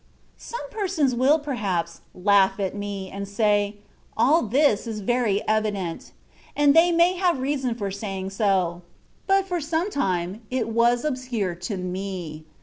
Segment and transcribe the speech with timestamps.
[0.39, 3.75] Some persons will, perhaps, laugh at me, and say,
[4.17, 6.09] "All this is very evident/^
[6.55, 8.81] and they may have reason for saying so;
[9.27, 12.45] but for some time it was obscure to me.